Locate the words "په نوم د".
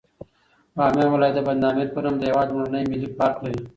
1.93-2.23